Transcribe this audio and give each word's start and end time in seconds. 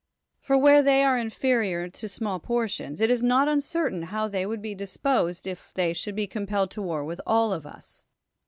For 0.39 0.57
where 0.57 0.81
they 0.81 1.03
are 1.03 1.15
inferior 1.15 1.87
to 1.87 2.09
small 2.09 2.39
portions, 2.39 3.01
it 3.01 3.11
is 3.11 3.21
not 3.21 3.47
un 3.47 3.61
certain 3.61 4.01
how 4.01 4.27
tliey 4.27 4.47
would 4.47 4.59
be 4.59 4.75
disi)Osed, 4.75 5.45
if 5.45 5.69
they 5.75 5.93
should 5.93 6.15
be 6.15 6.25
compelled 6.25 6.75
{o 6.75 6.81
war 6.81 7.03
witli 7.05 7.19
all 7.27 7.53
of 7.53 7.67
us. 7.67 8.07